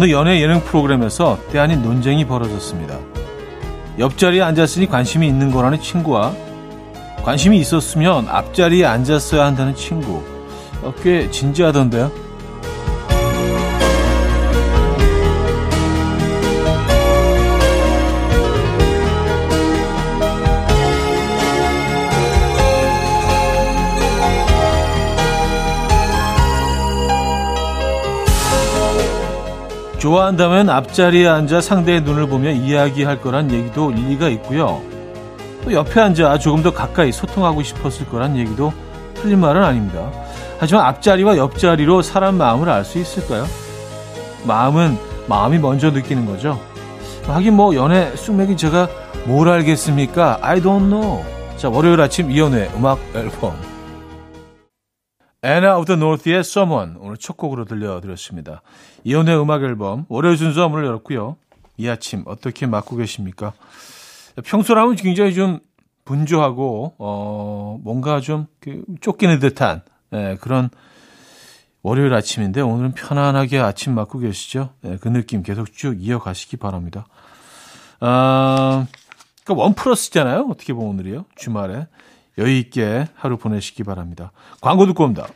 어느 0.00 0.10
연예 0.10 0.40
예능 0.40 0.62
프로그램에서 0.62 1.38
때 1.52 1.58
아닌 1.58 1.82
논쟁이 1.82 2.26
벌어졌습니다. 2.26 2.98
옆자리에 3.98 4.40
앉았으니 4.40 4.86
관심이 4.86 5.28
있는 5.28 5.50
거라는 5.50 5.78
친구와 5.78 6.32
관심이 7.22 7.58
있었으면 7.58 8.26
앞자리에 8.26 8.86
앉았어야 8.86 9.44
한다는 9.44 9.74
친구. 9.74 10.22
어, 10.80 10.94
꽤 11.02 11.30
진지하던데요. 11.30 12.29
좋아한다면 30.00 30.70
앞자리에 30.70 31.28
앉아 31.28 31.60
상대의 31.60 32.00
눈을 32.00 32.26
보며 32.26 32.50
이야기할 32.50 33.20
거란 33.20 33.50
얘기도 33.52 33.90
일리가 33.90 34.28
있고요. 34.30 34.80
또 35.62 35.72
옆에 35.72 36.00
앉아 36.00 36.38
조금 36.38 36.62
더 36.62 36.72
가까이 36.72 37.12
소통하고 37.12 37.62
싶었을 37.62 38.06
거란 38.06 38.34
얘기도 38.36 38.72
틀린 39.14 39.38
말은 39.40 39.62
아닙니다. 39.62 40.10
하지만 40.58 40.86
앞자리와 40.86 41.36
옆자리로 41.36 42.00
사람 42.00 42.36
마음을 42.36 42.70
알 42.70 42.82
수 42.82 42.98
있을까요? 42.98 43.44
마음은 44.44 44.96
마음이 45.28 45.58
먼저 45.58 45.90
느끼는 45.90 46.24
거죠. 46.24 46.58
하긴 47.26 47.54
뭐 47.54 47.74
연애 47.74 48.10
쑥맥이 48.16 48.56
제가 48.56 48.88
뭘 49.26 49.50
알겠습니까? 49.50 50.38
I 50.40 50.62
don't 50.62 50.88
know. 50.88 51.22
자 51.58 51.68
월요일 51.68 52.00
아침 52.00 52.30
이연의 52.30 52.70
음악 52.74 52.98
앨범 53.14 53.54
Anna 55.44 55.72
of 55.72 55.86
the 55.86 55.96
North의 55.96 56.40
Someone 56.40 56.96
오늘 56.98 57.16
첫 57.16 57.36
곡으로 57.36 57.64
들려드렸습니다. 57.64 58.62
이연의 59.04 59.40
음악 59.40 59.62
앨범 59.62 60.04
월요일 60.08 60.36
순서 60.36 60.68
문을 60.68 60.84
열었고요. 60.84 61.36
이 61.78 61.88
아침 61.88 62.24
어떻게 62.26 62.66
맞고 62.66 62.96
계십니까? 62.96 63.54
평소라면 64.44 64.96
굉장히 64.96 65.32
좀 65.32 65.60
분주하고 66.04 66.96
어 66.98 67.78
뭔가 67.82 68.20
좀그 68.20 68.84
쫓기는 69.00 69.38
듯한 69.38 69.82
예, 70.12 70.36
그런 70.40 70.68
월요일 71.82 72.12
아침인데 72.12 72.60
오늘은 72.60 72.92
편안하게 72.92 73.58
아침 73.60 73.94
맞고 73.94 74.18
계시죠? 74.18 74.74
예, 74.84 74.98
그 75.00 75.08
느낌 75.08 75.42
계속 75.42 75.72
쭉 75.72 75.96
이어가시기 75.98 76.58
바랍니다. 76.58 77.06
아, 78.00 78.86
그러니까 79.44 79.64
원 79.64 79.74
플러스잖아요. 79.74 80.48
어떻게 80.50 80.72
보면 80.72 80.90
오늘이요. 80.90 81.24
주말에 81.36 81.86
여유 82.40 82.56
있게 82.56 83.06
하루 83.14 83.36
보내시기 83.36 83.84
바랍니다. 83.84 84.32
광고 84.60 84.86
듣고 84.86 85.04
옵니다. 85.04 85.28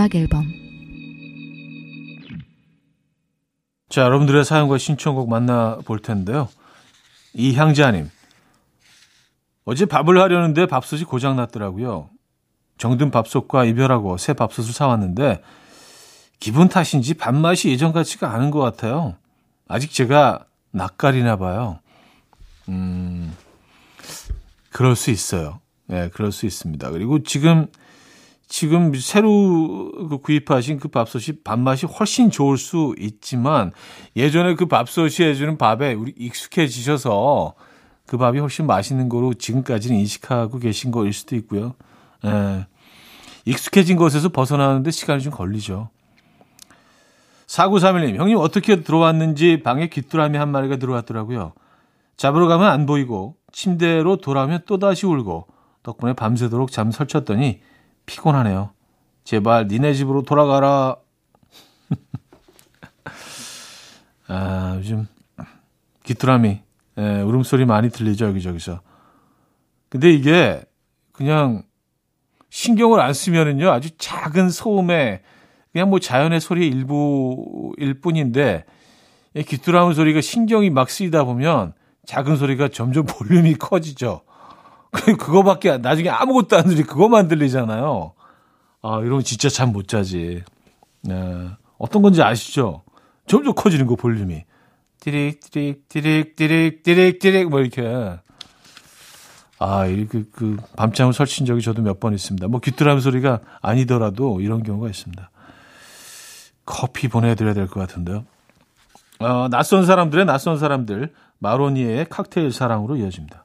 음악 0.00 0.14
앨범 0.14 0.50
자, 3.90 4.02
여러분들의 4.02 4.44
사연과 4.44 4.78
신청곡 4.78 5.28
만나볼 5.28 5.98
텐데요. 6.00 6.48
이향자님. 7.34 8.08
어제 9.64 9.84
밥을 9.84 10.18
하려는데 10.18 10.66
밥솥이 10.66 11.04
고장 11.04 11.36
났더라고요. 11.36 12.08
정든 12.78 13.10
밥솥과 13.10 13.66
이별하고 13.66 14.16
새 14.16 14.32
밥솥을 14.32 14.72
사왔는데 14.72 15.42
기분 16.38 16.68
탓인지 16.68 17.14
밥맛이 17.14 17.68
예전 17.68 17.92
같지가 17.92 18.32
않은 18.32 18.50
것 18.50 18.60
같아요. 18.60 19.16
아직 19.68 19.92
제가 19.92 20.46
낯가리나 20.70 21.36
봐요. 21.36 21.80
음, 22.68 23.36
그럴 24.70 24.96
수 24.96 25.10
있어요. 25.10 25.60
네, 25.88 26.08
그럴 26.08 26.32
수 26.32 26.46
있습니다. 26.46 26.90
그리고 26.90 27.22
지금 27.22 27.66
지금 28.50 28.92
새로 28.96 29.92
그 30.08 30.18
구입하신 30.18 30.80
그 30.80 30.88
밥솥이 30.88 31.44
밥맛이 31.44 31.86
훨씬 31.86 32.30
좋을 32.30 32.58
수 32.58 32.96
있지만 32.98 33.70
예전에 34.16 34.56
그 34.56 34.66
밥솥이 34.66 35.22
해주는 35.22 35.56
밥에 35.56 35.94
우리 35.94 36.12
익숙해지셔서 36.18 37.54
그 38.06 38.18
밥이 38.18 38.40
훨씬 38.40 38.66
맛있는 38.66 39.08
거로 39.08 39.34
지금까지는 39.34 39.96
인식하고 40.00 40.58
계신 40.58 40.90
거일 40.90 41.12
수도 41.12 41.36
있고요. 41.36 41.74
예. 42.24 42.66
익숙해진 43.44 43.96
것에서 43.96 44.30
벗어나는데 44.30 44.90
시간이 44.90 45.22
좀 45.22 45.32
걸리죠. 45.32 45.88
4931님, 47.46 48.16
형님 48.16 48.36
어떻게 48.36 48.82
들어왔는지 48.82 49.62
방에 49.62 49.88
귀뚜라미 49.88 50.38
한 50.38 50.50
마리가 50.50 50.76
들어왔더라고요. 50.76 51.52
잡으러 52.16 52.48
가면 52.48 52.66
안 52.66 52.84
보이고 52.84 53.36
침대로 53.52 54.16
돌아오면 54.16 54.62
또다시 54.66 55.06
울고 55.06 55.46
덕분에 55.84 56.14
밤새도록 56.14 56.72
잠 56.72 56.90
설쳤더니 56.90 57.60
피곤하네요. 58.06 58.70
제발 59.24 59.66
니네 59.68 59.94
집으로 59.94 60.22
돌아가라. 60.22 60.96
아, 64.28 64.74
요즘 64.78 65.06
귀뚜라미 66.04 66.60
예, 66.98 67.20
울음소리 67.22 67.64
많이 67.64 67.90
들리죠, 67.90 68.26
여기저기서. 68.26 68.80
근데 69.88 70.12
이게 70.12 70.62
그냥 71.12 71.62
신경을 72.50 73.00
안 73.00 73.14
쓰면은요, 73.14 73.70
아주 73.70 73.96
작은 73.96 74.50
소음에 74.50 75.22
그냥 75.72 75.88
뭐 75.88 76.00
자연의 76.00 76.40
소리의 76.40 76.68
일부일 76.68 78.00
뿐인데, 78.00 78.64
이 79.34 79.42
귀뚜라미 79.42 79.94
소리가 79.94 80.20
신경이 80.20 80.70
막 80.70 80.90
쓰이다 80.90 81.24
보면 81.24 81.72
작은 82.06 82.36
소리가 82.36 82.68
점점 82.68 83.06
볼륨이 83.06 83.54
커지죠. 83.54 84.22
그, 84.90 85.16
그거밖에, 85.16 85.78
나중에 85.78 86.08
아무것도 86.08 86.56
안 86.56 86.64
들리, 86.66 86.82
그거만 86.82 87.28
들리잖아요. 87.28 88.12
아, 88.82 88.98
이러면 89.00 89.22
진짜 89.22 89.48
잠 89.48 89.72
못 89.72 89.88
자지. 89.88 90.42
네. 91.02 91.48
어떤 91.78 92.02
건지 92.02 92.22
아시죠? 92.22 92.82
점점 93.26 93.54
커지는 93.54 93.86
거, 93.86 93.94
볼륨이. 93.96 94.44
띠릭, 95.00 95.40
띠릭, 95.40 95.88
띠릭, 95.88 96.36
띠릭, 96.36 96.82
띠릭, 96.82 97.18
띠릭, 97.20 97.48
뭐 97.50 97.60
이렇게. 97.60 98.18
아, 99.58 99.86
이렇게 99.86 100.24
그, 100.32 100.56
밤잠을 100.76 101.12
설친 101.12 101.46
적이 101.46 101.60
저도 101.62 101.82
몇 101.82 102.00
번 102.00 102.14
있습니다. 102.14 102.48
뭐 102.48 102.60
귀뚜라미 102.60 103.00
소리가 103.00 103.40
아니더라도 103.60 104.40
이런 104.40 104.62
경우가 104.62 104.88
있습니다. 104.88 105.30
커피 106.66 107.08
보내드려야 107.08 107.54
될 107.54 107.66
것 107.68 107.80
같은데요. 107.80 108.24
어, 109.20 109.48
낯선 109.50 109.84
사람들의 109.84 110.24
낯선 110.24 110.58
사람들, 110.58 111.12
마로니에의 111.38 112.06
칵테일 112.08 112.52
사랑으로 112.52 112.96
이어집니다. 112.96 113.44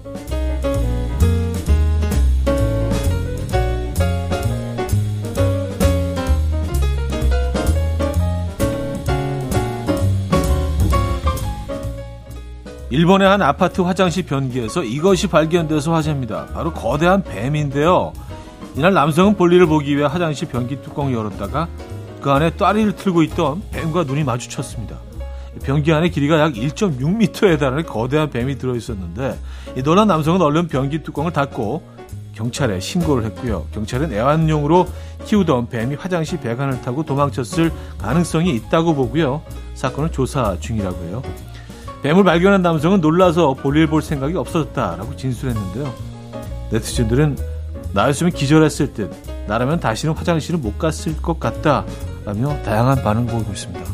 일본의 13.01 13.27
한 13.27 13.41
아파트 13.41 13.81
화장실 13.81 14.27
변기에서 14.27 14.83
이것이 14.83 15.25
발견돼서 15.25 15.91
화제입니다. 15.91 16.45
바로 16.53 16.71
거대한 16.71 17.23
뱀인데요. 17.23 18.13
이날 18.75 18.93
남성은 18.93 19.37
볼일을 19.37 19.65
보기 19.65 19.97
위해 19.97 20.05
화장실 20.05 20.47
변기 20.47 20.79
뚜껑을 20.83 21.11
열었다가 21.11 21.67
그 22.21 22.29
안에 22.29 22.51
따리를 22.51 22.95
틀고 22.95 23.23
있던 23.23 23.63
뱀과 23.71 24.03
눈이 24.03 24.23
마주쳤습니다. 24.23 24.99
변기 25.63 25.91
안에 25.91 26.09
길이가 26.09 26.39
약 26.39 26.53
1.6m에 26.53 27.57
달하는 27.57 27.87
거대한 27.87 28.29
뱀이 28.29 28.59
들어있었는데 28.59 29.39
이 29.77 29.81
놀란 29.81 30.07
남성은 30.07 30.39
얼른 30.39 30.67
변기 30.67 31.01
뚜껑을 31.01 31.33
닫고 31.33 31.81
경찰에 32.35 32.79
신고를 32.79 33.25
했고요. 33.25 33.65
경찰은 33.73 34.13
애완용으로 34.13 34.87
키우던 35.25 35.69
뱀이 35.69 35.95
화장실 35.95 36.39
배관을 36.39 36.83
타고 36.83 37.03
도망쳤을 37.03 37.71
가능성이 37.97 38.51
있다고 38.57 38.93
보고요. 38.93 39.41
사건을 39.73 40.11
조사 40.11 40.55
중이라고 40.59 41.03
해요. 41.05 41.23
뱀을 42.03 42.23
발견한 42.23 42.61
남성은 42.61 43.01
놀라서 43.01 43.53
볼일 43.53 43.87
볼 43.87 44.01
생각이 44.01 44.35
없어졌다라고 44.35 45.15
진술했는데요. 45.15 45.93
네티즌들은 46.71 47.37
나였으면 47.93 48.31
기절했을 48.31 48.93
듯 48.93 49.11
나라면 49.47 49.79
다시는 49.79 50.15
화장실을 50.15 50.59
못 50.59 50.79
갔을 50.79 51.17
것 51.17 51.39
같다. 51.39 51.85
라며 52.25 52.55
다양한 52.63 53.03
반응을 53.03 53.31
보이고 53.31 53.51
있습니다. 53.51 53.91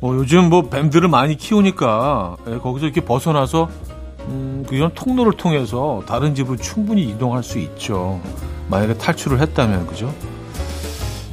뭐 0.00 0.16
요즘 0.16 0.48
뭐 0.48 0.68
뱀들을 0.68 1.08
많이 1.08 1.36
키우니까 1.36 2.36
예, 2.48 2.58
거기서 2.58 2.86
이렇게 2.86 3.00
벗어나서 3.00 3.68
음, 4.28 4.64
그런 4.68 4.90
통로를 4.94 5.32
통해서 5.32 6.02
다른 6.06 6.34
집으로 6.34 6.56
충분히 6.56 7.04
이동할 7.04 7.42
수 7.42 7.58
있죠. 7.58 8.20
만약에 8.68 8.94
탈출을 8.94 9.40
했다면 9.40 9.86
그죠? 9.86 10.14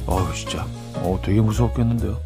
어우 0.06 0.32
진짜 0.34 0.66
어 0.96 1.18
되게 1.22 1.40
무서웠겠는데요. 1.40 2.18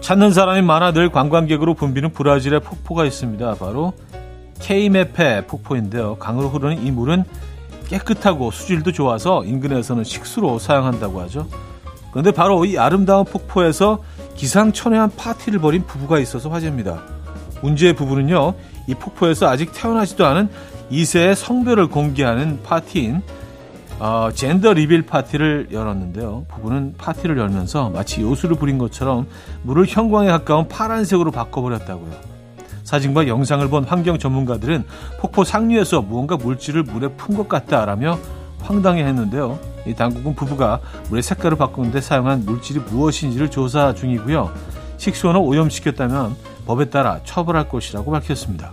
찾는 0.00 0.32
사람이 0.32 0.62
많아 0.62 0.92
늘 0.92 1.10
관광객으로 1.10 1.74
붐비는 1.74 2.12
브라질의 2.12 2.60
폭포가 2.60 3.04
있습니다. 3.04 3.54
바로 3.54 3.92
케이메페 4.60 5.46
폭포인데요. 5.46 6.16
강으로 6.16 6.48
흐르는 6.48 6.86
이 6.86 6.90
물은 6.90 7.24
깨끗하고 7.88 8.50
수질도 8.50 8.92
좋아서 8.92 9.44
인근에서는 9.44 10.04
식수로 10.04 10.58
사용한다고 10.58 11.20
하죠. 11.22 11.48
그런데 12.10 12.30
바로 12.30 12.64
이 12.64 12.78
아름다운 12.78 13.24
폭포에서 13.24 14.02
기상천외한 14.34 15.10
파티를 15.16 15.58
벌인 15.58 15.84
부부가 15.86 16.18
있어서 16.18 16.48
화제입니다. 16.48 17.02
문제의 17.62 17.94
부부는요, 17.94 18.54
이 18.88 18.94
폭포에서 18.94 19.48
아직 19.48 19.72
태어나지도 19.72 20.26
않은 20.26 20.48
2세의 20.90 21.34
성별을 21.36 21.88
공개하는 21.88 22.62
파티인 22.62 23.22
어, 24.00 24.30
gender 24.32 24.72
reveal 24.72 25.02
파티를 25.02 25.68
열었는데요. 25.72 26.46
부부는 26.48 26.94
파티를 26.96 27.36
열면서 27.36 27.90
마치 27.90 28.22
요술을 28.22 28.56
부린 28.56 28.78
것처럼 28.78 29.26
물을 29.62 29.86
형광에 29.86 30.28
가까운 30.28 30.68
파란색으로 30.68 31.30
바꿔버렸다고요. 31.32 32.38
사진과 32.84 33.26
영상을 33.26 33.68
본 33.68 33.84
환경 33.84 34.18
전문가들은 34.18 34.84
폭포 35.20 35.44
상류에서 35.44 36.00
무언가 36.00 36.36
물질을 36.36 36.84
물에 36.84 37.08
푼 37.08 37.36
것 37.36 37.48
같다라며 37.48 38.18
황당해 38.60 39.04
했는데요. 39.04 39.58
이 39.86 39.94
당국은 39.94 40.34
부부가 40.34 40.80
물의 41.08 41.22
색깔을 41.22 41.58
바꾸는데 41.58 42.00
사용한 42.00 42.44
물질이 42.46 42.80
무엇인지를 42.80 43.50
조사 43.50 43.94
중이고요. 43.94 44.50
식수원을 44.96 45.40
오염시켰다면 45.40 46.36
법에 46.68 46.90
따라 46.90 47.18
처벌할 47.24 47.66
것이라고 47.70 48.10
밝혔습니다. 48.10 48.72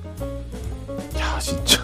야, 1.18 1.40
진짜. 1.40 1.82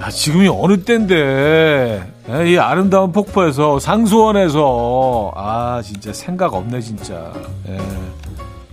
야, 0.00 0.10
지금이 0.10 0.48
어느 0.48 0.82
때인데, 0.82 2.12
이 2.44 2.58
아름다운 2.58 3.12
폭포에서, 3.12 3.78
상수원에서, 3.78 5.30
아, 5.36 5.80
진짜 5.84 6.12
생각 6.12 6.54
없네, 6.54 6.80
진짜. 6.80 7.32
예. 7.68 7.78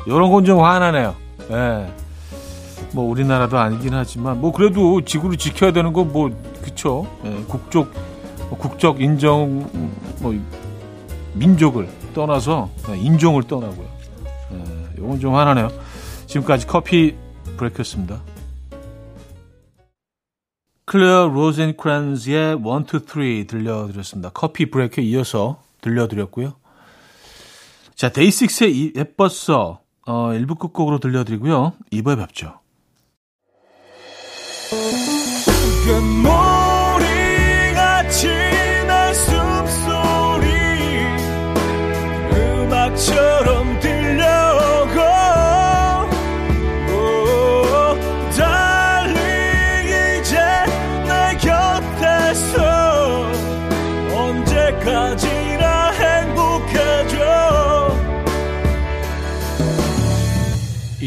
요런 0.08 0.32
건 0.32 0.44
좀 0.44 0.64
화나네요. 0.64 1.14
예. 1.52 1.88
뭐, 2.92 3.08
우리나라도 3.08 3.60
아니긴 3.60 3.94
하지만, 3.94 4.42
뭐, 4.42 4.52
그래도 4.52 5.02
지구를 5.02 5.38
지켜야 5.38 5.72
되는 5.72 5.94
건 5.94 6.12
뭐, 6.12 6.32
그쵸. 6.64 7.06
예, 7.26 7.44
국적, 7.48 7.92
뭐 8.50 8.58
국적 8.58 9.02
인정, 9.02 9.70
뭐, 10.20 10.34
민족을 11.34 11.88
떠나서, 12.16 12.70
예, 12.90 12.98
인종을 12.98 13.44
떠나고요. 13.44 13.94
예, 14.98 15.02
요건 15.02 15.20
좀 15.20 15.36
화나네요. 15.36 15.70
지금까지 16.28 16.68
커피 16.68 17.16
브레이크였습니다. 17.58 18.22
클레어 20.86 21.28
로젠크란즈의 21.28 22.54
1, 22.54 22.58
2, 22.58 22.60
3 22.60 22.86
들려드렸습니다. 23.48 24.30
커피 24.30 24.70
브레이크에 24.70 25.04
이어서 25.04 25.62
들려드렸고요. 25.82 26.54
자, 27.96 28.10
데이식스의 28.10 28.94
예뻤어. 28.96 29.80
어, 30.08 30.30
1부 30.30 30.60
끝곡으로 30.60 31.00
들려드리고요. 31.00 31.74
2부에 31.92 32.18
뵙죠. 32.18 32.60
이 34.72 34.76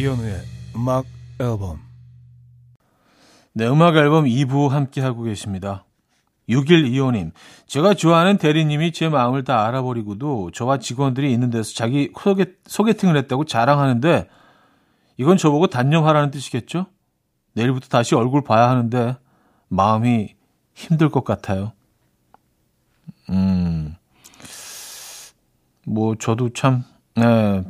현우의 0.09 0.41
음악 0.75 1.05
앨범 1.39 1.81
네, 3.53 3.67
음악 3.67 3.97
앨범 3.97 4.25
2부 4.25 4.69
함께하고 4.69 5.23
계십니다. 5.25 5.85
6125님, 6.49 7.33
제가 7.67 7.93
좋아하는 7.93 8.39
대리님이 8.39 8.93
제 8.93 9.09
마음을 9.11 9.45
다 9.45 9.67
알아버리고도 9.67 10.53
저와 10.53 10.79
직원들이 10.79 11.31
있는 11.31 11.51
데서 11.51 11.75
자기 11.75 12.11
소개, 12.19 12.47
소개팅을 12.65 13.17
했다고 13.19 13.45
자랑하는데 13.45 14.29
이건 15.19 15.37
저보고 15.37 15.67
단념하라는 15.67 16.31
뜻이겠죠? 16.31 16.87
내일부터 17.53 17.89
다시 17.89 18.15
얼굴 18.15 18.43
봐야 18.43 18.71
하는데 18.71 19.17
마음이 19.69 20.37
힘들 20.75 21.11
것 21.11 21.25
같아요. 21.25 21.73
음, 23.29 23.95
뭐 25.85 26.15
저도 26.15 26.51
참, 26.55 26.85
네, 27.15 27.65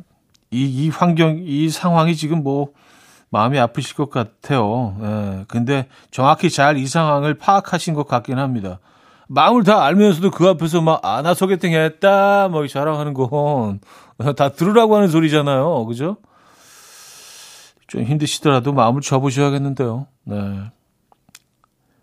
이, 0.50 0.64
이 0.64 0.88
환경, 0.88 1.38
이 1.44 1.68
상황이 1.68 2.16
지금 2.16 2.42
뭐 2.42 2.72
마음이 3.30 3.58
아프실 3.58 3.94
것 3.96 4.10
같아요. 4.10 4.96
예. 5.02 5.44
근데 5.48 5.88
정확히 6.10 6.48
잘 6.50 6.76
이 6.78 6.86
상황을 6.86 7.34
파악하신 7.34 7.94
것 7.94 8.06
같긴 8.08 8.38
합니다. 8.38 8.78
마음을 9.28 9.62
다 9.62 9.84
알면서도 9.84 10.30
그 10.30 10.48
앞에서 10.48 10.80
막, 10.80 11.04
아, 11.04 11.20
나 11.20 11.34
소개팅 11.34 11.74
했다, 11.74 12.48
뭐, 12.48 12.66
자랑하는 12.66 13.12
건 13.12 13.80
다 14.36 14.48
들으라고 14.48 14.96
하는 14.96 15.08
소리잖아요. 15.08 15.84
그죠? 15.84 16.16
좀 17.86 18.02
힘드시더라도 18.04 18.72
마음을 18.72 19.02
접으셔야겠는데요. 19.02 20.06
네. 20.24 20.70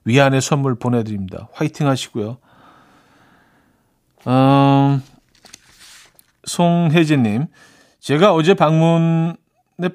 위안의 0.04 0.42
선물 0.42 0.76
보내드립니다. 0.76 1.48
화이팅 1.54 1.88
하시고요. 1.88 2.38
음, 4.28 5.04
송혜진님, 6.46 7.48
제가 8.06 8.34
어제 8.36 8.54
방문에 8.54 9.34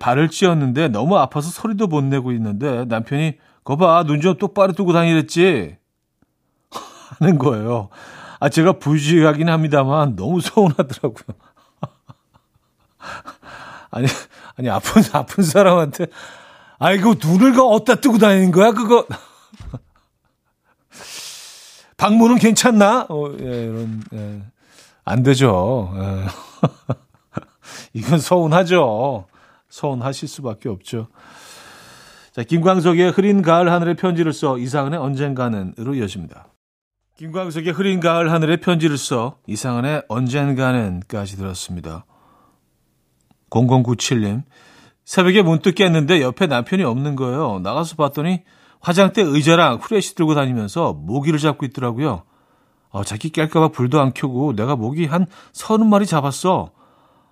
발을 0.01 0.31
찧었는데 0.31 0.89
너무 0.89 1.17
아파서 1.17 1.49
소리도 1.49 1.87
못 1.87 2.03
내고 2.03 2.33
있는데 2.33 2.85
남편이 2.87 3.39
거봐 3.63 4.03
눈 4.03 4.21
좀 4.21 4.37
똑바로 4.37 4.73
뜨고 4.73 4.93
다니랬지 4.93 5.77
하는 7.21 7.39
거예요. 7.39 7.89
아 8.41 8.49
제가 8.49 8.81
부주의하긴 8.81 9.49
합니다만 9.49 10.17
너무 10.17 10.41
서운하더라고요. 10.41 11.37
아니 13.93 14.09
아니 14.57 14.69
아픈 14.69 15.05
아픈 15.13 15.45
사람한테 15.45 16.07
아이고 16.81 17.15
눈을 17.25 17.53
가 17.53 17.63
어디다 17.65 18.01
뜨고 18.01 18.19
다니는 18.19 18.51
거야 18.51 18.73
그거 18.73 19.07
방문은 21.97 22.39
괜찮나? 22.39 23.07
어, 23.09 23.31
예, 23.39 23.67
이런 23.67 24.03
예. 24.15 24.43
안 25.05 25.23
되죠. 25.23 25.95
예. 25.97 26.27
이건 27.93 28.19
서운하죠. 28.19 29.27
서운하실 29.69 30.29
수밖에 30.29 30.69
없죠. 30.69 31.09
자, 32.33 32.43
김광석의 32.43 33.11
흐린 33.11 33.43
가을 33.43 33.71
하늘의 33.71 33.97
편지를 33.97 34.33
써 34.33 34.59
이상은의 34.59 34.99
언젠가는으로 34.99 35.95
이어집니다. 35.95 36.47
김광석의 37.17 37.73
흐린 37.73 38.01
가을 38.01 38.33
하늘의 38.33 38.61
편지를 38.61 38.97
써 38.97 39.37
이상은의 39.47 40.05
언젠가는까지 40.09 41.37
들었습니다. 41.37 42.07
0097님 43.51 44.45
새벽에 45.05 45.43
문득 45.43 45.75
깼는데 45.75 46.23
옆에 46.23 46.47
남편이 46.47 46.85
없는 46.85 47.17
거예요. 47.17 47.59
나가서 47.59 47.97
봤더니 47.97 48.45
화장대 48.81 49.23
의자랑 49.23 49.81
후레쉬 49.83 50.15
들고 50.15 50.35
다니면서 50.35 50.93
모기를 50.95 51.39
잡고 51.39 51.67
있더라고요. 51.67 52.23
어, 52.91 53.05
자기 53.05 53.31
깰까봐 53.31 53.73
불도 53.73 54.01
안 54.01 54.13
켜고 54.15 54.55
내가 54.55 54.77
모기 54.77 55.07
한 55.07 55.27
서른 55.53 55.89
마리 55.89 56.07
잡았어. 56.07 56.71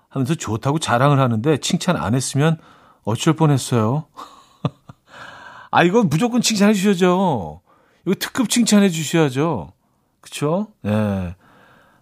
하면서 0.08 0.34
좋다고 0.34 0.78
자랑을 0.78 1.20
하는데 1.20 1.56
칭찬 1.58 1.96
안 1.96 2.14
했으면 2.14 2.58
어쩔 3.04 3.34
뻔했어요. 3.34 4.06
아 5.70 5.82
이건 5.84 6.08
무조건 6.08 6.40
칭찬해 6.40 6.72
주셔야죠. 6.74 7.60
이거 8.06 8.14
특급 8.18 8.48
칭찬해 8.48 8.88
주셔야죠. 8.88 9.72
그쵸? 10.20 10.68
예. 10.84 10.90
네. 10.90 11.34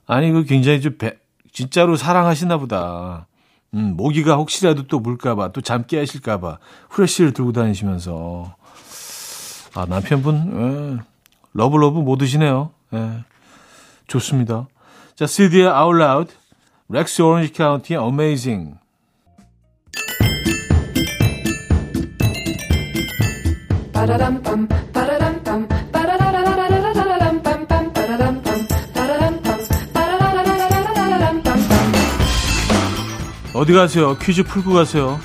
아니 0.07 0.29
이거 0.29 0.43
굉장히 0.43 0.81
좀 0.81 0.97
배, 0.99 1.19
진짜로 1.53 1.97
사랑하시나 1.97 2.59
보다. 2.59 3.27
음, 3.75 3.95
모기가 3.97 4.37
혹시라도 4.37 4.87
또 4.87 5.01
물까봐 5.01 5.53
또 5.53 5.61
잠 5.61 5.85
깨하실까봐 5.87 6.59
후레쉬를 6.91 7.33
들고 7.33 7.53
다니시면서 7.53 8.55
아 9.75 9.85
남편분 9.87 10.99
예. 11.01 11.05
러브러브 11.53 11.99
못 11.99 12.19
드시네요. 12.19 12.71
예. 12.95 13.25
좋습니다. 14.07 14.69
자, 15.17 15.27
시디의 15.27 15.67
Loud 15.67 16.33
렉스 16.89 17.21
오렌지 17.23 17.53
카운티의 17.53 18.01
Amazing. 18.01 18.79
어디 33.53 33.73
가세요? 33.73 34.17
퀴즈 34.19 34.45
풀고 34.45 34.75
가세요. 34.75 35.19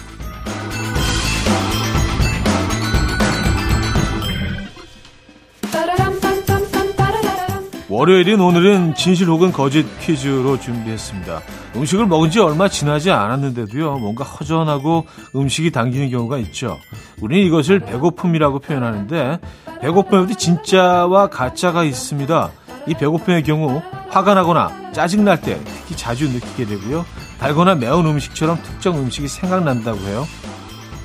월요일인 8.01 8.41
오늘은 8.41 8.95
진실 8.95 9.27
혹은 9.27 9.51
거짓 9.51 9.85
퀴즈로 9.99 10.59
준비했습니다. 10.59 11.39
음식을 11.75 12.07
먹은 12.07 12.31
지 12.31 12.39
얼마 12.39 12.67
지나지 12.67 13.11
않았는데도요, 13.11 13.99
뭔가 13.99 14.23
허전하고 14.23 15.05
음식이 15.35 15.69
당기는 15.69 16.09
경우가 16.09 16.39
있죠. 16.39 16.79
우리는 17.21 17.45
이것을 17.45 17.79
배고픔이라고 17.81 18.57
표현하는데, 18.57 19.37
배고픔에도 19.81 20.33
진짜와 20.33 21.27
가짜가 21.27 21.83
있습니다. 21.83 22.49
이 22.87 22.95
배고픔의 22.95 23.43
경우, 23.43 23.83
화가 24.09 24.33
나거나 24.33 24.71
짜증날 24.93 25.39
때 25.39 25.59
특히 25.63 25.95
자주 25.95 26.27
느끼게 26.27 26.65
되고요. 26.65 27.05
달거나 27.39 27.75
매운 27.75 28.07
음식처럼 28.07 28.57
특정 28.63 28.97
음식이 28.97 29.27
생각난다고 29.27 29.99
해요. 29.99 30.25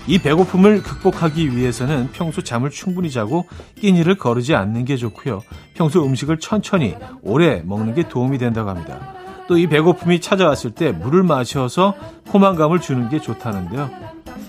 이 0.07 0.19
배고픔을 0.19 0.83
극복하기 0.83 1.57
위해서는 1.57 2.11
평소 2.13 2.43
잠을 2.43 2.71
충분히 2.71 3.11
자고 3.11 3.47
끼니를 3.81 4.17
거르지 4.17 4.55
않는 4.55 4.85
게 4.85 4.97
좋고요. 4.97 5.43
평소 5.75 6.05
음식을 6.05 6.39
천천히 6.39 6.95
오래 7.23 7.63
먹는 7.65 7.95
게 7.95 8.09
도움이 8.09 8.39
된다고 8.39 8.71
합니다. 8.71 9.15
또 9.49 9.57
이 9.57 9.67
배고픔이 9.69 10.21
찾아왔을 10.21 10.73
때 10.73 10.93
물을 10.93 11.23
마셔서 11.23 11.95
포만감을 12.27 12.81
주는 12.81 13.09
게 13.09 13.21
좋다는데요. 13.21 13.91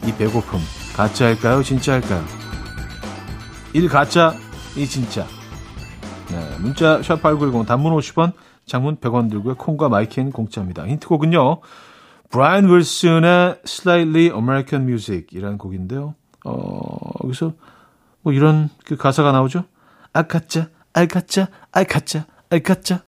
이 0.08 0.14
배고픔 0.14 0.60
가짜일까요? 0.96 1.64
진짜일까요? 1.64 2.24
1 3.74 3.88
가짜, 3.90 4.34
2 4.76 4.88
진짜. 4.88 5.26
네, 6.30 6.58
문자 6.60 7.00
샵8910 7.02 7.66
단문 7.68 7.94
50원, 7.94 8.34
장문 8.66 8.98
100원 8.98 9.30
들고요. 9.30 9.56
콩과 9.56 9.90
마이킹 9.90 10.32
공짜입니다. 10.32 10.86
힌트곡은요. 10.88 11.62
브라이언 12.29 12.69
윌슨의 12.69 13.62
Slightly 13.65 14.36
American 14.36 14.88
Music이라는 14.88 15.57
곡인데요. 15.57 16.15
어, 16.46 16.98
여기서 17.24 17.53
뭐 18.22 18.34
이런 18.34 18.69
그 18.86 18.98
가사가 18.98 19.31
나오죠. 19.31 19.63
알카짜, 20.13 20.69
알카짜, 20.93 21.48
알카짜, 21.72 22.25
알카짜. 22.50 23.03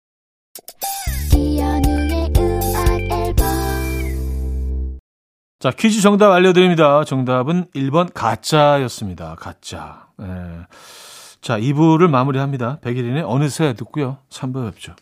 자, 5.60 5.72
퀴즈 5.72 6.02
정답 6.02 6.32
알려드립니다. 6.32 7.04
정답은 7.06 7.66
1번 7.76 8.14
가짜였습니다. 8.14 9.36
가짜. 9.36 10.08
네. 10.18 10.28
자, 11.42 11.60
2부를 11.60 12.08
마무리합니다. 12.08 12.80
백일인의 12.82 13.24
어느새 13.24 13.74
듣고요. 13.74 14.18
3부 14.30 14.72
뵙죠. 14.72 14.96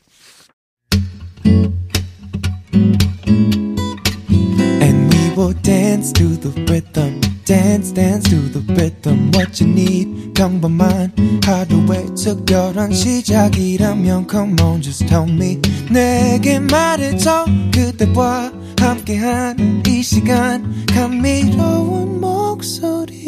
Will 5.44 5.54
dance 5.62 6.14
to 6.14 6.38
the 6.38 6.50
rhythm. 6.72 7.20
Dance, 7.44 7.92
dance 7.92 8.30
to 8.30 8.38
the 8.50 8.62
rhythm. 8.74 9.32
What 9.36 9.62
you 9.62 9.70
need, 9.70 10.34
평범한 10.34 11.12
하루의 11.44 12.16
특별한 12.16 12.94
시작이라면 12.94 14.28
Come 14.30 14.56
on, 14.62 14.82
just 14.82 15.06
tell 15.08 15.30
me. 15.30 15.60
내게 15.92 16.60
말해줘. 16.60 17.46
그대와 17.74 18.54
함께한 18.80 19.84
이 19.86 20.02
시간. 20.02 20.86
감미로운 20.88 22.22
목소리. 22.22 23.22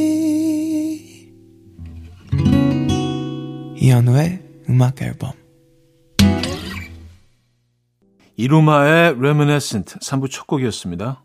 이현우의 3.78 4.40
음악 4.70 5.02
앨범. 5.02 5.32
이루마의 8.38 9.16
Reminiscent 9.18 10.00
3부 10.00 10.32
첫 10.32 10.48
곡이었습니다. 10.48 11.25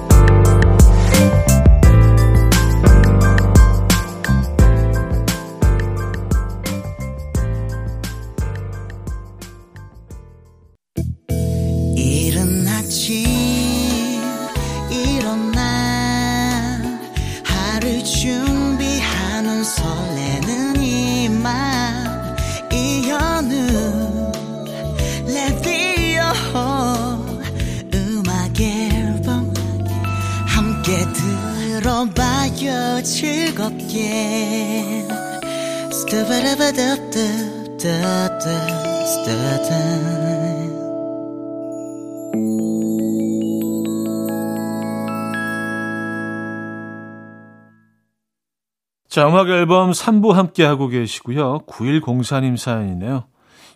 자, 49.11 49.27
음악 49.27 49.49
앨범 49.49 49.91
3부 49.91 50.31
함께 50.31 50.63
하고 50.63 50.87
계시고요. 50.87 51.59
9104님 51.67 52.55
사연이네요. 52.55 53.25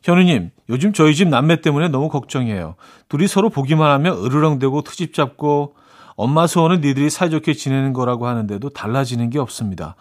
현우님, 0.03 0.51
요즘 0.69 0.93
저희 0.93 1.13
집 1.13 1.27
남매 1.27 1.61
때문에 1.61 1.89
너무 1.89 2.07
걱정이에요. 2.07 2.75
둘이 3.09 3.27
서로 3.27 3.49
보기만 3.49 3.91
하면 3.91 4.17
으르렁대고 4.23 4.83
트집 4.83 5.13
잡고 5.13 5.75
엄마 6.15 6.47
소원은 6.47 6.81
니들이 6.81 7.09
사이좋게 7.09 7.53
지내는 7.53 7.91
거라고 7.91 8.27
하는데도 8.27 8.69
달라지는 8.69 9.29
게 9.29 9.39
없습니다. 9.39 9.95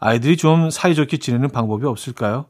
아이들이 0.00 0.36
좀 0.38 0.70
사이좋게 0.70 1.18
지내는 1.18 1.50
방법이 1.50 1.86
없을까요? 1.86 2.46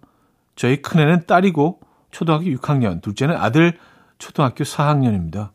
저희 0.54 0.80
큰애는 0.80 1.26
딸이고 1.26 1.80
초등학교 2.12 2.46
6학년, 2.46 3.02
둘째는 3.02 3.36
아들 3.36 3.76
초등학교 4.18 4.62
4학년입니다. 4.64 5.50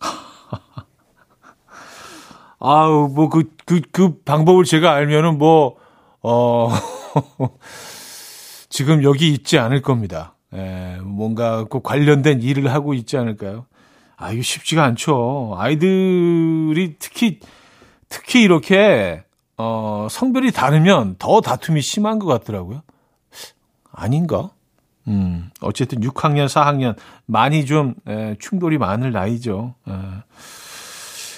아우, 2.60 3.08
뭐, 3.08 3.28
그, 3.28 3.50
그, 3.66 3.80
그 3.92 4.20
방법을 4.22 4.64
제가 4.64 4.92
알면은 4.92 5.38
뭐, 5.38 5.76
어, 6.22 6.70
지금 8.68 9.02
여기 9.02 9.32
있지 9.32 9.58
않을 9.58 9.82
겁니다. 9.82 10.34
에, 10.52 10.98
뭔가 11.02 11.64
꼭 11.64 11.82
관련된 11.82 12.40
일을 12.42 12.72
하고 12.72 12.94
있지 12.94 13.16
않을까요? 13.16 13.66
아, 14.16 14.32
이거 14.32 14.42
쉽지가 14.42 14.84
않죠. 14.84 15.54
아이들이 15.56 16.96
특히, 16.98 17.40
특히 18.08 18.42
이렇게, 18.42 19.24
어, 19.58 20.06
성별이 20.10 20.52
다르면 20.52 21.16
더 21.18 21.40
다툼이 21.40 21.80
심한 21.82 22.18
것 22.18 22.26
같더라고요. 22.26 22.82
아닌가? 23.92 24.50
음, 25.08 25.50
어쨌든 25.60 26.00
6학년, 26.00 26.46
4학년, 26.46 26.96
많이 27.26 27.66
좀, 27.66 27.94
에, 28.06 28.36
충돌이 28.38 28.78
많을 28.78 29.10
나이죠. 29.12 29.74
에. 29.88 29.92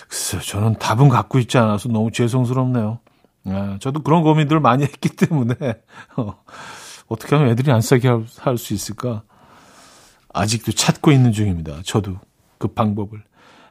글쎄요, 0.08 0.42
저는 0.42 0.74
답은 0.78 1.08
갖고 1.08 1.38
있지 1.38 1.56
않아서 1.56 1.88
너무 1.88 2.10
죄송스럽네요. 2.10 2.98
에, 3.46 3.78
저도 3.78 4.02
그런 4.02 4.22
고민들을 4.22 4.60
많이 4.60 4.82
했기 4.82 5.08
때문에, 5.08 5.54
어, 6.16 6.42
어떻게 7.08 7.36
하면 7.36 7.50
애들이 7.50 7.70
안 7.72 7.80
싸우게 7.80 8.08
할 8.08 8.58
수 8.58 8.74
있을까? 8.74 9.22
아직도 10.32 10.72
찾고 10.72 11.10
있는 11.12 11.32
중입니다. 11.32 11.80
저도 11.84 12.16
그 12.58 12.68
방법을. 12.68 13.22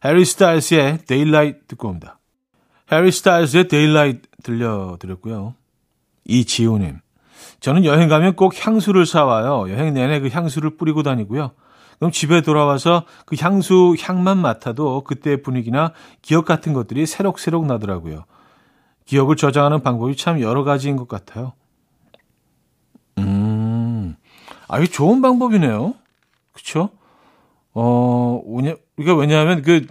해리 0.04 0.26
스타일스의 0.26 1.00
Daylight 1.06 1.66
듣고 1.68 1.90
옵니다. 1.90 2.19
해리 2.92 3.12
스타일스의 3.12 3.68
Daylight 3.68 4.22
들려드렸고요. 4.44 5.54
이지우님. 6.26 7.00
저는 7.60 7.86
여행 7.86 8.10
가면 8.10 8.36
꼭 8.36 8.54
향수를 8.66 9.06
사와요. 9.06 9.70
여행 9.72 9.94
내내 9.94 10.20
그 10.20 10.30
향수를 10.30 10.78
뿌리고 10.78 11.04
다니고요. 11.04 11.52
그럼 12.00 12.12
집에 12.12 12.42
돌아와서 12.42 13.04
그 13.26 13.36
향수 13.40 13.96
향만 14.00 14.38
맡아도 14.38 15.04
그때의 15.04 15.42
분위기나 15.42 15.92
기억 16.22 16.46
같은 16.46 16.74
것들이 16.74 17.06
새록새록 17.06 17.66
나더라고요. 17.66 18.24
기억을 19.06 19.36
저장하는 19.36 19.82
방법이 19.84 20.16
참 20.16 20.40
여러 20.40 20.64
가지인 20.64 20.96
것 20.96 21.08
같아요. 21.08 21.54
음, 23.18 24.16
아, 24.68 24.80
이 24.80 24.88
좋은 24.88 25.22
방법이네요. 25.22 25.94
그쵸? 26.54 26.90
어, 27.74 28.42
우리가 28.46 29.16
왜냐하면 29.16 29.62
그, 29.62 29.86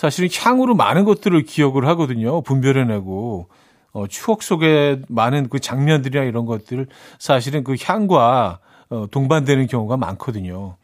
사실은 0.00 0.30
향으로 0.34 0.74
많은 0.74 1.04
것들을 1.04 1.42
기억을 1.42 1.86
하거든요. 1.88 2.40
분별해내고. 2.40 3.50
어, 3.92 4.06
추억 4.06 4.42
속에 4.42 5.02
많은 5.08 5.50
그 5.50 5.60
장면들이나 5.60 6.24
이런 6.24 6.46
것들을 6.46 6.86
사실은 7.18 7.64
그 7.64 7.76
향과 7.78 8.60
어, 8.88 9.06
동반되는 9.10 9.66
경우가 9.66 9.98
많거든요. 9.98 10.76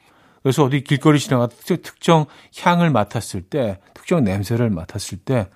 그래서 0.42 0.64
어디 0.64 0.84
길거리 0.84 1.18
지나가 1.18 1.46
특정 1.46 2.26
향을 2.58 2.90
맡았을 2.90 3.40
때, 3.40 3.78
특정 3.94 4.22
냄새를 4.22 4.68
맡았을 4.68 5.16
때, 5.16 5.48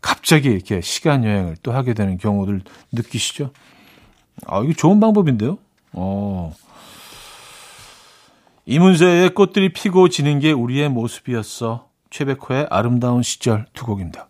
갑자기 0.00 0.48
이렇게 0.48 0.80
시간 0.80 1.24
여행을 1.24 1.56
또 1.62 1.72
하게 1.72 1.92
되는 1.92 2.16
경우들 2.16 2.62
느끼시죠? 2.92 3.50
아, 4.46 4.62
이거 4.62 4.72
좋은 4.72 4.98
방법인데요? 4.98 5.58
어. 5.92 6.54
이문세의 8.64 9.34
꽃들이 9.34 9.74
피고 9.74 10.08
지는 10.08 10.38
게 10.38 10.52
우리의 10.52 10.88
모습이었어. 10.88 11.92
최백호의 12.14 12.68
아름다운 12.70 13.24
시절 13.24 13.66
두 13.72 13.86
곡입니다. 13.86 14.28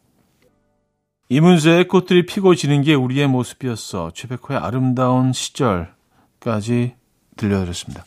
이문세의 1.28 1.86
꽃들이 1.86 2.24
피고 2.24 2.54
지는 2.54 2.80
게 2.80 2.94
우리의 2.94 3.28
모습이었어. 3.28 4.12
최백호의 4.14 4.58
아름다운 4.58 5.34
시절까지 5.34 6.94
들려드렸습니다. 7.36 8.06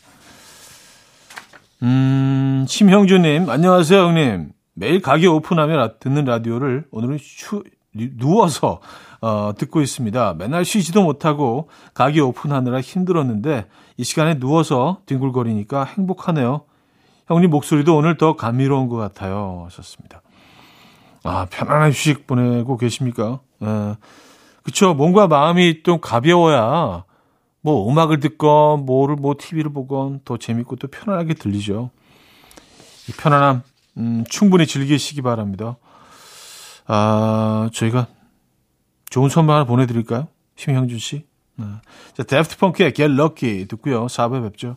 음, 1.84 2.64
심형주님, 2.66 3.48
안녕하세요, 3.48 4.00
형님. 4.00 4.50
매일 4.74 5.00
가게 5.00 5.28
오픈하면 5.28 5.94
듣는 6.00 6.24
라디오를 6.24 6.88
오늘은 6.90 7.18
휴, 7.20 7.62
누워서 7.94 8.80
어, 9.20 9.52
듣고 9.56 9.80
있습니다. 9.80 10.34
맨날 10.34 10.64
쉬지도 10.64 11.04
못하고 11.04 11.68
가게 11.94 12.18
오픈하느라 12.18 12.80
힘들었는데 12.80 13.68
이 13.96 14.02
시간에 14.02 14.40
누워서 14.40 15.02
뒹굴거리니까 15.06 15.84
행복하네요. 15.84 16.64
형님 17.28 17.50
목소리도 17.50 17.94
오늘 17.94 18.16
더 18.16 18.36
감미로운 18.36 18.88
것 18.88 18.96
같아요. 18.96 19.62
하셨습니다. 19.66 20.22
아, 21.24 21.46
편안한 21.50 21.90
휴식 21.90 22.26
보내고 22.26 22.76
계십니까? 22.78 23.40
예. 23.62 23.96
그쵸. 24.62 24.94
몸과 24.94 25.28
마음이 25.28 25.82
좀 25.82 26.00
가벼워야 26.00 27.04
뭐 27.60 27.90
음악을 27.90 28.20
듣건 28.20 28.86
뭐를 28.86 29.16
뭐 29.16 29.34
TV를 29.38 29.72
보건 29.72 30.20
더 30.24 30.36
재밌고 30.38 30.76
또 30.76 30.88
편안하게 30.88 31.34
들리죠. 31.34 31.90
이 33.08 33.12
편안함, 33.12 33.62
음, 33.98 34.24
충분히 34.28 34.66
즐기시기 34.66 35.22
바랍니다. 35.22 35.76
아, 36.86 37.68
저희가 37.72 38.06
좋은 39.10 39.28
선물 39.28 39.54
하나 39.54 39.64
보내드릴까요? 39.64 40.28
심형준 40.56 40.98
씨. 40.98 41.26
네. 41.56 41.66
자, 42.14 42.22
데프트 42.22 42.56
펑크의 42.58 42.94
Get 42.94 43.12
Lucky 43.12 43.66
듣고요. 43.66 44.06
4부에 44.06 44.42
뵙죠. 44.42 44.76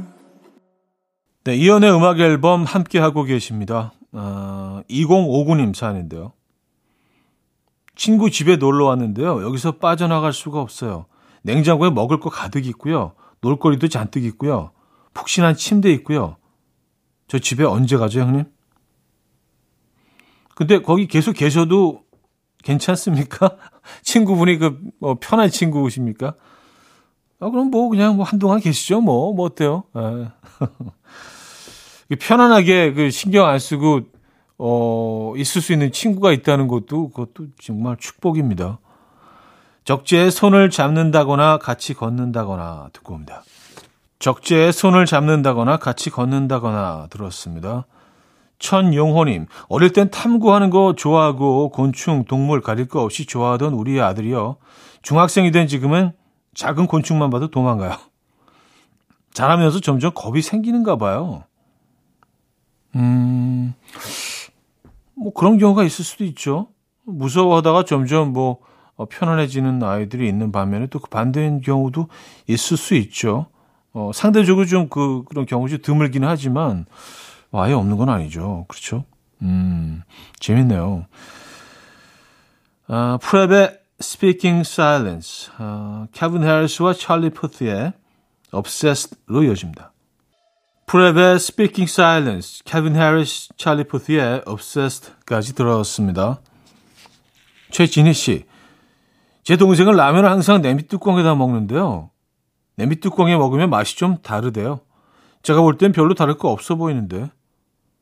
네, 1.43 1.55
이현우의 1.55 1.95
음악 1.95 2.19
앨범 2.19 2.65
함께 2.65 2.99
하고 2.99 3.23
계십니다. 3.23 3.93
어, 4.11 4.81
2059님 4.87 5.73
사연인데요. 5.73 6.33
친구 7.95 8.29
집에 8.29 8.57
놀러 8.57 8.85
왔는데요. 8.85 9.41
여기서 9.43 9.73
빠져나갈 9.79 10.33
수가 10.33 10.61
없어요. 10.61 11.07
냉장고에 11.41 11.89
먹을 11.89 12.19
거 12.19 12.29
가득 12.29 12.67
있고요. 12.67 13.13
놀거리도 13.41 13.87
잔뜩 13.87 14.23
있고요. 14.25 14.71
푹신한 15.15 15.55
침대 15.55 15.91
있고요. 15.93 16.37
저 17.27 17.39
집에 17.39 17.63
언제 17.63 17.97
가죠, 17.97 18.19
형님? 18.19 18.45
근데 20.53 20.79
거기 20.79 21.07
계속 21.07 21.33
계셔도 21.33 22.03
괜찮습니까? 22.63 23.57
친구분이 24.03 24.59
그, 24.59 24.79
뭐, 24.99 25.17
편한 25.19 25.49
친구십니까? 25.49 26.35
아, 27.41 27.49
그럼 27.49 27.71
뭐, 27.71 27.89
그냥 27.89 28.17
뭐, 28.17 28.23
한동안 28.23 28.59
계시죠, 28.59 29.01
뭐, 29.01 29.33
뭐, 29.33 29.47
어때요? 29.47 29.83
아. 29.93 30.31
편안하게 32.19 32.93
그 32.93 33.09
신경 33.09 33.47
안 33.47 33.57
쓰고, 33.57 34.01
어, 34.59 35.33
있을 35.35 35.59
수 35.59 35.73
있는 35.73 35.91
친구가 35.91 36.33
있다는 36.33 36.67
것도, 36.67 37.09
그것도 37.09 37.47
정말 37.59 37.97
축복입니다. 37.97 38.77
적재에 39.85 40.29
손을 40.29 40.69
잡는다거나 40.69 41.57
같이 41.57 41.95
걷는다거나 41.95 42.89
듣고 42.93 43.15
옵니다. 43.15 43.43
적재에 44.19 44.71
손을 44.71 45.07
잡는다거나 45.07 45.77
같이 45.77 46.11
걷는다거나 46.11 47.07
들었습니다. 47.09 47.87
천용호님, 48.59 49.47
어릴 49.67 49.91
땐 49.93 50.11
탐구하는 50.11 50.69
거 50.69 50.93
좋아하고 50.95 51.69
곤충, 51.69 52.25
동물 52.25 52.61
가릴 52.61 52.87
거 52.87 53.01
없이 53.01 53.25
좋아하던 53.25 53.73
우리 53.73 53.99
아들이요. 53.99 54.57
중학생이 55.01 55.49
된 55.49 55.65
지금은 55.65 56.11
작은 56.55 56.87
곤충만 56.87 57.29
봐도 57.29 57.49
도망가요. 57.49 57.95
자라면서 59.33 59.79
점점 59.79 60.11
겁이 60.13 60.41
생기는가 60.41 60.97
봐요. 60.97 61.43
음, 62.95 63.73
뭐 65.15 65.31
그런 65.33 65.57
경우가 65.57 65.83
있을 65.83 66.03
수도 66.03 66.25
있죠. 66.25 66.67
무서워하다가 67.05 67.85
점점 67.85 68.33
뭐 68.33 68.59
어, 68.95 69.05
편안해지는 69.05 69.81
아이들이 69.83 70.27
있는 70.27 70.51
반면에 70.51 70.87
또 70.87 70.99
그 70.99 71.09
반대인 71.09 71.61
경우도 71.61 72.07
있을 72.47 72.77
수 72.77 72.95
있죠. 72.95 73.47
어, 73.93 74.11
상대적으로 74.13 74.65
좀 74.65 74.89
그, 74.89 75.23
그런 75.25 75.45
경우 75.45 75.67
좀 75.67 75.79
드물기는 75.81 76.27
하지만, 76.27 76.85
아예 77.51 77.73
없는 77.73 77.97
건 77.97 78.09
아니죠. 78.09 78.65
그렇죠? 78.67 79.05
음, 79.41 80.03
재밌네요. 80.39 81.05
아, 82.87 83.17
프랩의 83.21 83.80
Speaking 84.01 84.61
Silence, 84.67 85.51
아, 85.57 86.07
캘빈 86.11 86.43
해리스와 86.43 86.93
찰리 86.93 87.29
푸스의 87.29 87.93
Obsessed로 88.51 89.43
이어집니다. 89.43 89.93
프랩의 90.87 91.35
Speaking 91.35 91.89
Silence, 91.89 92.63
캘빈 92.65 92.95
해리스, 92.95 93.49
찰리 93.57 93.83
푸스의 93.85 94.41
Obsessed까지 94.45 95.55
듣고 95.55 95.82
왔습니다. 95.82 96.41
최진희 97.69 98.13
씨, 98.13 98.45
제 99.43 99.55
동생은 99.55 99.95
라면을 99.95 100.29
항상 100.29 100.61
냄비 100.61 100.87
뚜껑에다 100.87 101.35
먹는데요. 101.35 102.09
냄비 102.75 102.99
뚜껑에 102.99 103.37
먹으면 103.37 103.69
맛이 103.69 103.95
좀 103.95 104.17
다르대요. 104.17 104.81
제가 105.43 105.61
볼 105.61 105.77
땐 105.77 105.91
별로 105.91 106.13
다를 106.13 106.37
거 106.37 106.49
없어 106.49 106.75
보이는데. 106.75 107.29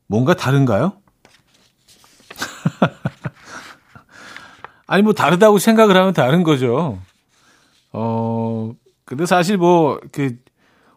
뭔가 0.08 0.34
다른가요? 0.34 0.94
아니, 4.92 5.04
뭐, 5.04 5.14
다르다고 5.14 5.60
생각을 5.60 5.96
하면 5.96 6.14
다른 6.14 6.42
거죠. 6.42 6.98
어, 7.94 8.74
근데 9.06 9.28
사실 9.28 9.56
뭐, 9.56 10.00
그, 10.12 10.36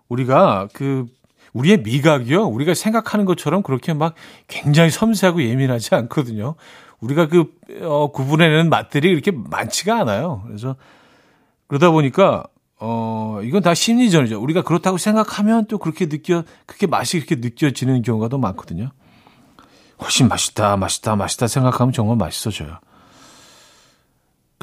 우리가 0.08 0.68
그, 0.72 1.04
우리의 1.52 1.82
미각이요. 1.82 2.46
우리가 2.46 2.72
생각하는 2.72 3.26
것처럼 3.26 3.62
그렇게 3.62 3.92
막 3.92 4.14
굉장히 4.48 4.88
섬세하고 4.88 5.42
예민하지 5.42 5.94
않거든요. 5.94 6.54
우리가 7.00 7.28
그, 7.28 7.52
어, 7.82 8.10
구분해내는 8.10 8.70
맛들이 8.70 9.10
이렇게 9.10 9.30
많지가 9.30 10.00
않아요. 10.00 10.42
그래서 10.46 10.76
그러다 11.66 11.90
보니까, 11.90 12.44
어, 12.80 13.40
이건 13.44 13.60
다 13.60 13.74
심리전이죠. 13.74 14.40
우리가 14.40 14.62
그렇다고 14.62 14.96
생각하면 14.96 15.66
또 15.66 15.76
그렇게 15.76 16.08
느껴, 16.08 16.44
그렇게 16.64 16.86
맛이 16.86 17.20
그렇게 17.20 17.34
느껴지는 17.46 18.00
경우가 18.00 18.28
더 18.28 18.38
많거든요. 18.38 18.90
훨씬 20.00 20.28
맛있다, 20.28 20.78
맛있다, 20.78 21.14
맛있다 21.14 21.46
생각하면 21.46 21.92
정말 21.92 22.16
맛있어져요. 22.16 22.78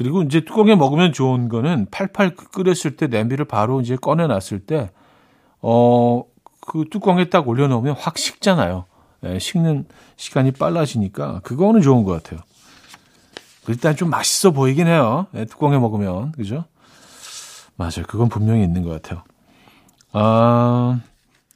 그리고 0.00 0.22
이제 0.22 0.40
뚜껑에 0.40 0.76
먹으면 0.76 1.12
좋은 1.12 1.50
거는 1.50 1.88
팔팔 1.90 2.34
끓였을 2.34 2.96
때 2.96 3.06
냄비를 3.06 3.44
바로 3.44 3.82
이제 3.82 3.96
꺼내놨을 3.96 4.60
때, 4.60 4.90
어, 5.60 6.24
그 6.62 6.86
뚜껑에 6.90 7.28
딱 7.28 7.46
올려놓으면 7.46 7.96
확 7.98 8.16
식잖아요. 8.16 8.86
예, 9.26 9.38
식는 9.38 9.84
시간이 10.16 10.52
빨라지니까 10.52 11.40
그거는 11.40 11.82
좋은 11.82 12.04
것 12.04 12.12
같아요. 12.12 12.40
일단 13.68 13.94
좀 13.94 14.08
맛있어 14.08 14.52
보이긴 14.52 14.86
해요. 14.86 15.26
예, 15.34 15.44
뚜껑에 15.44 15.78
먹으면 15.78 16.32
그죠? 16.32 16.64
맞아요. 17.76 18.06
그건 18.08 18.30
분명히 18.30 18.62
있는 18.62 18.82
것 18.82 19.02
같아요. 19.02 19.22
아, 20.14 20.98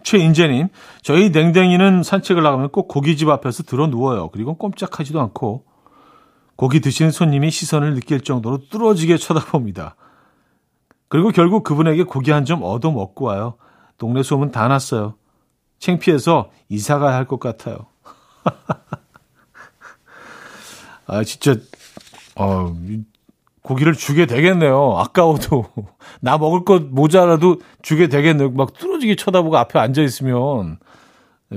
최인재님, 0.02 0.68
저희 1.00 1.30
냉댕이는 1.30 2.02
산책을 2.02 2.42
나가면 2.42 2.68
꼭 2.72 2.88
고깃집 2.88 3.26
앞에서 3.26 3.62
들어 3.62 3.86
누워요. 3.86 4.28
그리고 4.28 4.52
꼼짝하지도 4.52 5.18
않고 5.18 5.64
고기 6.56 6.80
드시는 6.80 7.10
손님이 7.10 7.50
시선을 7.50 7.94
느낄 7.94 8.20
정도로 8.20 8.68
뚫어지게 8.70 9.16
쳐다봅니다. 9.18 9.96
그리고 11.08 11.30
결국 11.30 11.64
그분에게 11.64 12.04
고기 12.04 12.30
한 12.30 12.44
점 12.44 12.62
얻어 12.62 12.90
먹고 12.90 13.26
와요. 13.26 13.54
동네 13.98 14.22
소문 14.22 14.50
다 14.50 14.68
났어요. 14.68 15.14
창피해서 15.78 16.50
이사 16.68 16.98
가야 16.98 17.14
할 17.16 17.26
것 17.26 17.40
같아요. 17.40 17.86
아, 21.06 21.22
진짜, 21.24 21.56
어, 22.36 22.74
고기를 23.62 23.94
주게 23.94 24.26
되겠네요. 24.26 24.96
아까워도. 24.98 25.66
나 26.20 26.38
먹을 26.38 26.64
것 26.64 26.82
모자라도 26.84 27.60
주게 27.82 28.08
되겠네요. 28.08 28.50
막 28.52 28.72
뚫어지게 28.74 29.16
쳐다보고 29.16 29.56
앞에 29.56 29.78
앉아 29.78 30.02
있으면 30.02 30.78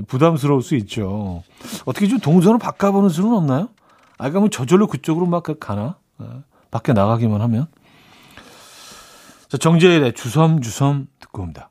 부담스러울 0.06 0.62
수 0.62 0.74
있죠. 0.76 1.42
어떻게 1.86 2.06
좀 2.06 2.18
동선을 2.18 2.58
바꿔보는 2.58 3.08
수는 3.08 3.32
없나요? 3.34 3.68
아까 4.18 4.40
뭐 4.40 4.50
저절로 4.50 4.88
그쪽으로 4.88 5.26
막 5.26 5.44
가나? 5.60 5.96
아, 6.18 6.42
밖에 6.70 6.92
나가기만 6.92 7.40
하면. 7.40 7.68
자, 9.48 9.56
정재일의 9.56 10.12
주섬주섬 10.12 11.06
듣고 11.20 11.42
옵니다. 11.42 11.70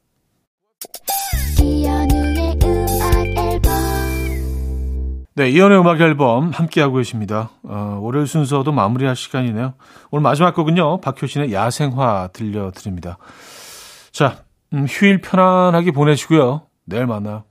네, 5.36 5.50
이연의 5.52 5.80
음악 5.80 6.02
앨범 6.02 6.50
함께하고 6.50 6.96
계십니다. 6.96 7.52
어, 7.62 8.00
월요일 8.02 8.26
순서도 8.26 8.72
마무리할 8.72 9.16
시간이네요. 9.16 9.76
오늘 10.10 10.24
마지막 10.24 10.56
곡은요, 10.56 11.02
박효신의 11.02 11.54
야생화 11.54 12.30
들려드립니다. 12.34 13.20
자, 14.12 14.44
음, 14.74 14.88
휴일 14.90 15.22
편안하게 15.22 15.92
보내시고요. 15.92 16.64
내일 16.86 17.06
만나요. 17.06 17.44